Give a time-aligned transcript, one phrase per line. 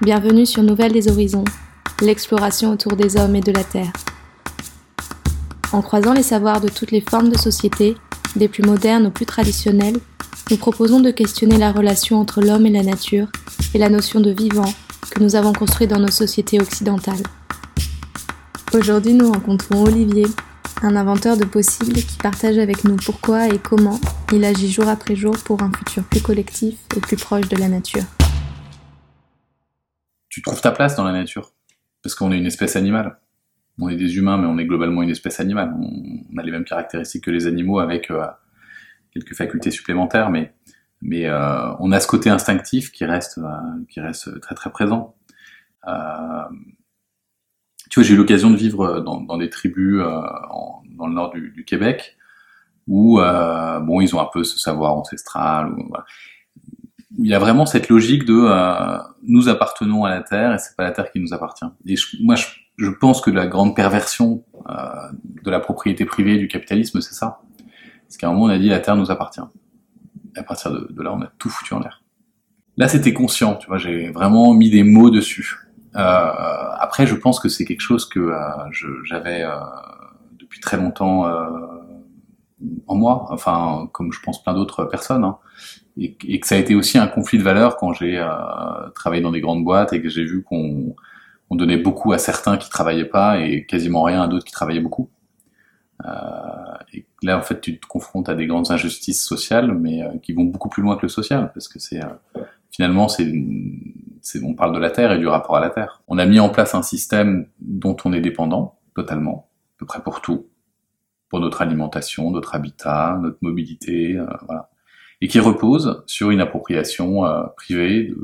[0.00, 1.44] Bienvenue sur Nouvelle des Horizons,
[2.02, 3.92] l'exploration autour des hommes et de la Terre.
[5.72, 7.96] En croisant les savoirs de toutes les formes de société,
[8.36, 9.98] des plus modernes aux plus traditionnelles,
[10.52, 13.26] nous proposons de questionner la relation entre l'homme et la nature
[13.74, 14.72] et la notion de vivant
[15.10, 17.24] que nous avons construit dans nos sociétés occidentales.
[18.72, 20.26] Aujourd'hui, nous rencontrons Olivier,
[20.82, 23.98] un inventeur de possibles qui partage avec nous pourquoi et comment
[24.32, 27.66] il agit jour après jour pour un futur plus collectif et plus proche de la
[27.66, 28.04] nature
[30.38, 31.50] tu trouves ta place dans la nature.
[32.00, 33.18] Parce qu'on est une espèce animale.
[33.80, 35.74] On est des humains, mais on est globalement une espèce animale.
[35.76, 38.24] On, a les mêmes caractéristiques que les animaux avec euh,
[39.12, 40.54] quelques facultés supplémentaires, mais,
[41.02, 43.50] mais euh, on a ce côté instinctif qui reste, euh,
[43.88, 45.16] qui reste très très présent.
[47.90, 52.16] tu vois, j'ai eu l'occasion de vivre dans, des tribus dans le nord du, Québec
[52.86, 55.74] où bon, ils ont un peu ce savoir ancestral.
[55.88, 56.04] voilà
[57.18, 58.98] il y a vraiment cette logique de euh,
[59.28, 61.66] nous appartenons à la terre et c'est pas la terre qui nous appartient.
[61.86, 64.72] Et moi, je, pense que la grande perversion euh,
[65.44, 67.40] de la propriété privée du capitalisme, c'est ça.
[68.02, 69.42] Parce qu'à un moment, on a dit la terre nous appartient.
[70.34, 72.02] Et à partir de, là, on a tout foutu en l'air.
[72.76, 73.78] Là, c'était conscient, tu vois.
[73.78, 75.68] J'ai vraiment mis des mots dessus.
[75.96, 76.30] Euh,
[76.78, 79.56] après, je pense que c'est quelque chose que euh, j'avais euh,
[80.38, 81.26] depuis très longtemps
[82.86, 83.26] en moi.
[83.30, 85.24] Enfin, comme je pense plein d'autres personnes.
[85.24, 85.38] Hein
[85.98, 88.26] et, que ça a été aussi un conflit de valeurs quand j'ai euh,
[88.94, 90.94] travaillé dans des grandes boîtes et que j'ai vu qu'on
[91.50, 94.80] on donnait beaucoup à certains qui travaillaient pas et quasiment rien à d'autres qui travaillaient
[94.80, 95.10] beaucoup.
[96.04, 96.10] Euh,
[96.92, 100.32] et là, en fait, tu te confrontes à des grandes injustices sociales, mais euh, qui
[100.32, 103.32] vont beaucoup plus loin que le social, parce que c'est euh, finalement, c'est,
[104.42, 106.02] on parle de la terre et du rapport à la terre.
[106.06, 110.02] On a mis en place un système dont on est dépendant totalement, à peu près
[110.02, 110.46] pour tout,
[111.28, 114.70] pour notre alimentation, notre habitat, notre mobilité, voilà
[115.20, 118.16] et qui repose sur une appropriation euh, privée de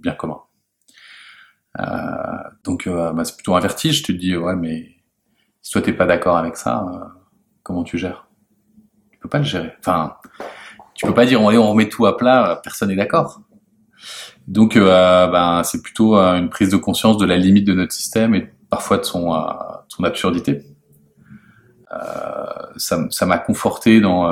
[0.00, 0.42] biens communs.
[1.80, 1.84] Euh,
[2.64, 4.90] donc euh, bah, c'est plutôt un vertige, tu te dis ouais mais
[5.62, 6.86] si toi t'es pas d'accord avec ça,
[7.62, 8.26] comment tu gères?
[9.10, 9.72] Tu peux pas le gérer.
[9.78, 10.16] Enfin,
[10.94, 13.40] tu peux pas dire on remet tout à plat, personne n'est d'accord.
[14.48, 18.50] Donc bah, c'est plutôt une prise de conscience de la limite de notre système et
[18.68, 19.32] parfois de son,
[19.86, 20.64] son absurdité.
[22.76, 24.26] ça m'a conforté dans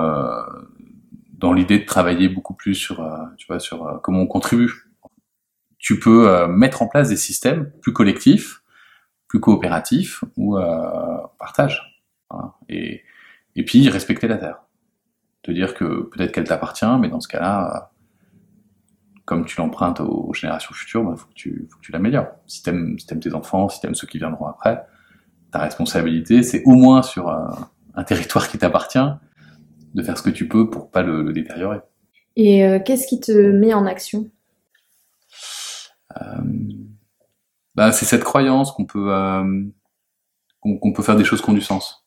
[1.40, 4.70] dans l'idée de travailler beaucoup plus sur, euh, tu vois, sur euh, comment on contribue.
[5.78, 8.62] Tu peux euh, mettre en place des systèmes plus collectifs,
[9.26, 10.58] plus coopératifs ou
[11.38, 12.04] partage.
[12.68, 13.02] Et,
[13.56, 14.60] et puis respecter la terre.
[15.42, 17.92] Te dire que peut-être qu'elle t'appartient, mais dans ce cas-là,
[19.24, 22.26] comme tu l'empruntes aux, générations futures, il bah, faut que tu, faut que tu l'améliores.
[22.46, 24.84] Si t'aimes si aimes tes enfants, si t'aimes ceux qui viendront après,
[25.52, 28.98] ta responsabilité, c'est au moins sur un territoire qui t'appartient,
[29.94, 31.80] de faire ce que tu peux pour pas le, détériorer.
[32.36, 34.30] Et euh, qu'est-ce qui te met en action?
[36.20, 36.42] Euh,
[37.74, 39.64] bah, C'est cette croyance qu'on peut, euh,
[40.60, 42.06] qu'on peut faire des choses qui ont du sens.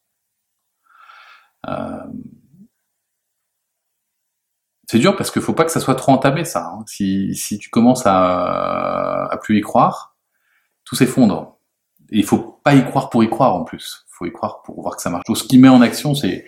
[4.85, 6.67] c'est dur parce qu'il faut pas que ça soit trop entamé ça.
[6.67, 6.83] Hein.
[6.85, 10.15] Si, si tu commences à, à plus y croire,
[10.83, 11.57] tout s'effondre.
[12.11, 14.05] Et il faut pas y croire pour y croire en plus.
[14.07, 15.23] Il faut y croire pour voir que ça marche.
[15.33, 16.45] ce qui met en action, c'est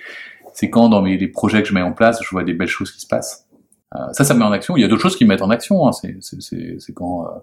[0.56, 2.70] c'est quand dans mes, les projets que je mets en place, je vois des belles
[2.70, 3.46] choses qui se passent.
[3.94, 4.78] Euh, ça, ça me met en action.
[4.78, 5.86] Il y a d'autres choses qui me mettent en action.
[5.86, 5.92] Hein.
[5.92, 7.40] C'est quand, euh,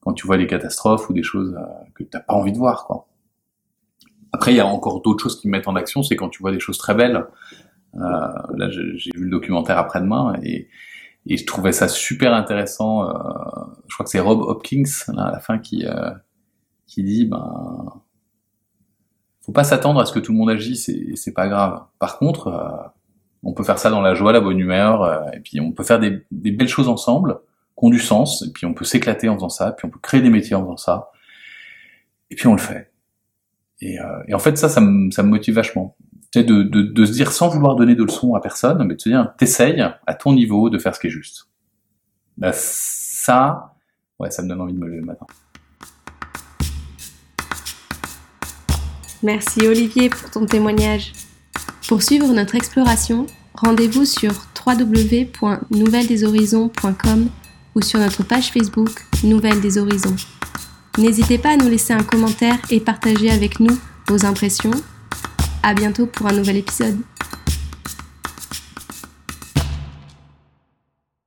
[0.00, 2.56] quand tu vois des catastrophes ou des choses euh, que tu n'as pas envie de
[2.56, 2.86] voir.
[2.86, 3.08] Quoi.
[4.32, 6.04] Après, il y a encore d'autres choses qui me mettent en action.
[6.04, 7.26] C'est quand tu vois des choses très belles.
[7.96, 10.68] Euh, là, j'ai vu le documentaire après-demain et,
[11.26, 13.08] et je trouvais ça super intéressant.
[13.88, 15.84] je crois que c'est Rob Hopkins là, à la fin qui,
[16.86, 17.75] qui dit ben
[19.56, 21.82] pas s'attendre à ce que tout le monde agisse et c'est pas grave.
[21.98, 22.88] Par contre, euh,
[23.42, 25.82] on peut faire ça dans la joie, la bonne humeur, euh, et puis on peut
[25.82, 27.38] faire des, belles choses ensemble,
[27.78, 29.98] qui ont du sens, et puis on peut s'éclater en faisant ça, puis on peut
[29.98, 31.10] créer des métiers en faisant ça,
[32.30, 32.92] et puis on le fait.
[33.80, 35.96] Et, euh, en fait, ça, ça me, motive vachement.
[36.32, 39.00] Tu de, de, de, se dire sans vouloir donner de leçons à personne, mais de
[39.00, 41.48] se dire, t'essayes à ton niveau de faire ce qui est juste.
[42.36, 43.74] Bah, ça,
[44.18, 45.26] ouais, ça me donne envie de me lever le matin.
[49.22, 51.12] Merci Olivier pour ton témoignage.
[51.88, 54.32] Pour suivre notre exploration, rendez-vous sur
[54.66, 57.28] www.nouvelledeshorizons.com
[57.74, 58.90] ou sur notre page Facebook
[59.22, 60.16] Nouvelles des Horizons.
[60.98, 63.78] N'hésitez pas à nous laisser un commentaire et partager avec nous
[64.08, 64.72] vos impressions.
[65.62, 66.96] À bientôt pour un nouvel épisode.